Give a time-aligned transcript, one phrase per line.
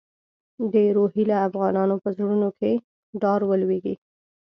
[0.73, 2.71] د روهیله افغانانو په زړونو کې
[3.21, 3.95] ډار ولوېږي.